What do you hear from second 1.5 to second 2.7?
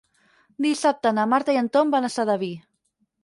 i en Tom van a Sedaví.